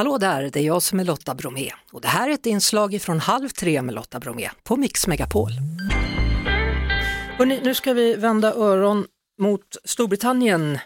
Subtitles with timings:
[0.00, 3.02] Hallå där, det är jag som är Lotta Bromé och det här är ett inslag
[3.02, 5.50] från Halv tre med Lotta Bromé på Mix Megapol.
[7.38, 9.06] Hörrni, nu ska vi vända öron
[9.38, 10.78] mot Storbritannien.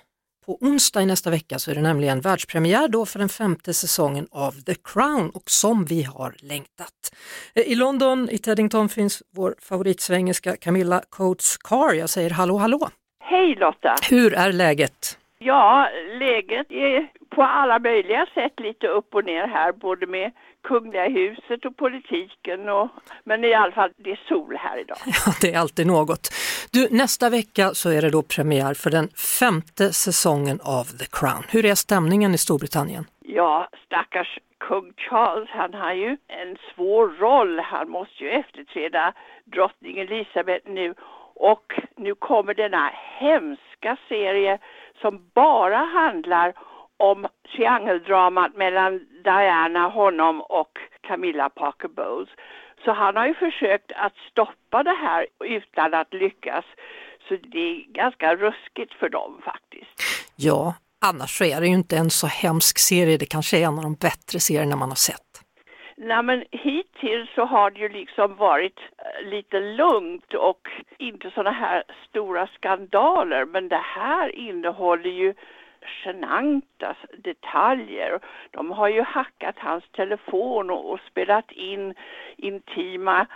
[0.46, 4.26] På onsdag i nästa vecka så är det nämligen världspremiär då för den femte säsongen
[4.30, 7.14] av The Crown och som vi har längtat.
[7.54, 11.94] I London, i Teddington, finns vår favoritsvengelska Camilla Coates Carr.
[11.94, 12.88] Jag säger hallå hallå!
[13.24, 13.94] Hej Lotta!
[14.10, 15.18] Hur är läget?
[15.38, 15.88] Ja,
[16.18, 21.64] läget är på alla möjliga sätt lite upp och ner här, både med Kungliga huset
[21.64, 22.68] och politiken.
[22.68, 22.88] Och,
[23.24, 24.96] men i alla fall, det är sol här idag.
[25.26, 26.28] Ja, det är alltid något.
[26.72, 29.08] Du, nästa vecka så är det då premiär för den
[29.40, 31.44] femte säsongen av The Crown.
[31.48, 33.04] Hur är stämningen i Storbritannien?
[33.20, 37.60] Ja, stackars kung Charles, han har ju en svår roll.
[37.60, 39.14] Han måste ju efterträda
[39.44, 40.94] drottning Elizabeth nu
[41.34, 44.58] och nu kommer denna hemska serie
[45.00, 46.54] som bara handlar
[46.96, 47.26] om
[47.56, 52.28] triangeldramat mellan Diana, honom och Camilla Parker Bowles.
[52.84, 56.64] Så han har ju försökt att stoppa det här utan att lyckas.
[57.28, 60.02] Så det är ganska ruskigt för dem faktiskt.
[60.36, 60.74] Ja,
[61.06, 63.16] annars så är det ju inte en så hemsk serie.
[63.16, 65.44] Det kanske är en av de bättre serierna man har sett.
[65.96, 70.68] Nej men hittills så har det ju liksom varit eh, lite lugnt och
[70.98, 73.44] inte sådana här stora skandaler.
[73.44, 75.34] Men det här innehåller ju
[76.04, 78.20] genanta detaljer.
[78.50, 81.94] De har ju hackat hans telefon och, och spelat in
[82.36, 83.26] intima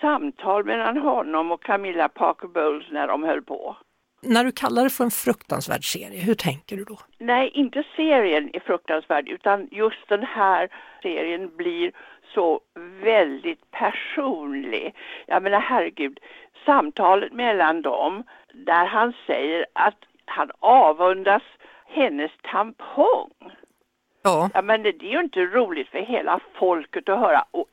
[0.00, 3.76] samtal mellan honom och Camilla Parker Bowles när de höll på.
[4.26, 6.98] När du kallar det för en fruktansvärd serie, hur tänker du då?
[7.18, 10.68] Nej, inte serien är fruktansvärd utan just den här
[11.02, 11.92] serien blir
[12.34, 12.60] så
[13.02, 14.94] väldigt personlig.
[15.26, 16.20] Jag menar herregud,
[16.66, 18.22] samtalet mellan dem
[18.52, 21.42] där han säger att han avundas
[21.94, 23.30] hennes tampong.
[24.22, 24.50] Ja.
[24.54, 27.44] ja men det, det, är ju inte roligt för hela folket att höra.
[27.50, 27.66] Och,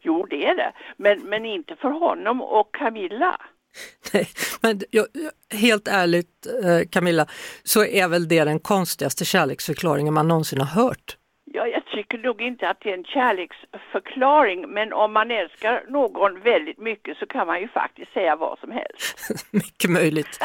[0.00, 0.72] jo, det är det.
[0.96, 3.40] Men, men inte för honom och Camilla.
[4.12, 4.28] Nej,
[4.62, 5.06] men jag,
[5.54, 7.26] helt ärligt eh, Camilla,
[7.62, 11.16] så är väl det den konstigaste kärleksförklaringen man någonsin har hört.
[11.54, 16.40] Ja, jag tycker nog inte att det är en kärleksförklaring, men om man älskar någon
[16.40, 19.34] väldigt mycket så kan man ju faktiskt säga vad som helst.
[19.50, 20.38] mycket möjligt.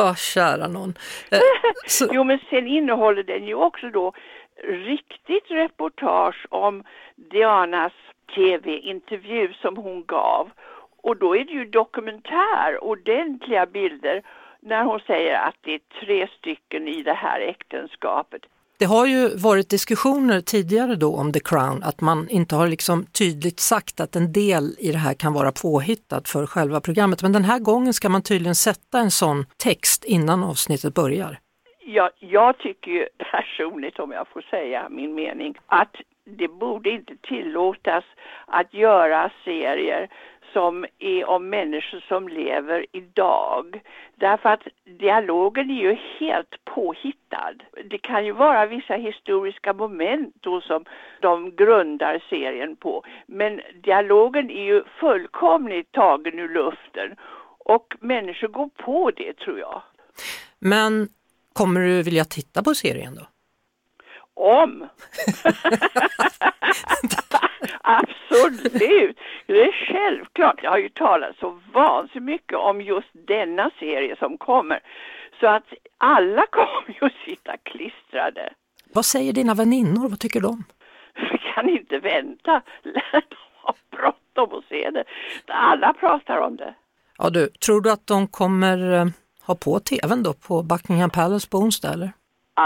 [0.00, 0.94] Oh, kära någon.
[1.30, 1.40] Eh,
[1.86, 2.08] så...
[2.12, 4.12] Jo, men sen innehåller den ju också då
[4.64, 6.84] riktigt reportage om
[7.16, 7.92] Dianas
[8.34, 10.50] tv-intervju som hon gav.
[11.02, 14.22] Och då är det ju dokumentär, ordentliga bilder
[14.60, 18.42] när hon säger att det är tre stycken i det här äktenskapet.
[18.80, 23.06] Det har ju varit diskussioner tidigare då om The Crown, att man inte har liksom
[23.06, 27.22] tydligt sagt att en del i det här kan vara påhittat för själva programmet.
[27.22, 31.38] Men den här gången ska man tydligen sätta en sån text innan avsnittet börjar.
[31.84, 35.94] Ja, jag tycker ju personligt, om jag får säga min mening, att
[36.24, 38.04] det borde inte tillåtas
[38.46, 40.08] att göra serier
[40.52, 43.82] som är om människor som lever idag.
[44.14, 44.62] Därför att
[44.98, 47.54] dialogen är ju helt påhittad.
[47.90, 50.84] Det kan ju vara vissa historiska moment då som
[51.20, 53.04] de grundar serien på.
[53.26, 57.16] Men dialogen är ju fullkomligt tagen ur luften.
[57.58, 59.82] Och människor går på det tror jag.
[60.58, 61.08] Men
[61.52, 63.26] kommer du vilja titta på serien då?
[64.34, 64.88] Om!
[67.80, 69.18] Absolut!
[69.46, 70.60] Det är självklart.
[70.62, 74.80] Jag har ju talat så vansinnigt mycket om just denna serie som kommer.
[75.40, 75.64] Så att
[75.98, 78.52] alla kommer ju att sitta klistrade.
[78.94, 80.08] Vad säger dina väninnor?
[80.08, 80.64] Vad tycker de?
[81.32, 82.62] Vi kan inte vänta.
[82.82, 83.00] De
[83.54, 85.04] har bråttom att se det.
[85.46, 86.74] Alla pratar om det.
[87.18, 89.06] Ja du, tror du att de kommer eh,
[89.46, 92.12] ha på tvn då på Buckingham Palace på onsdag eller?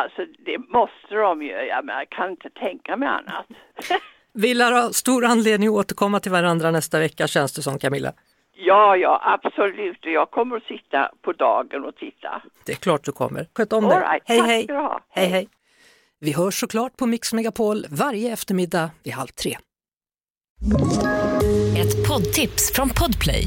[0.02, 3.46] Alltså det måste de ju, jag, kan inte tänka mig annat.
[4.32, 8.12] Vi lär ha stor anledning att återkomma till varandra nästa vecka känns det som Camilla.
[8.56, 9.98] Ja, ja, absolut.
[10.00, 12.42] Jag kommer att sitta på dagen och titta.
[12.66, 13.46] Det är klart du kommer.
[13.56, 13.98] Sköt om dig.
[13.98, 14.22] Right.
[14.24, 14.66] Hej, hej.
[15.10, 15.48] hej, hej.
[16.20, 19.56] Vi hörs såklart på Mix Megapol varje eftermiddag vid halv tre.
[21.78, 23.46] Ett poddtips från Podplay.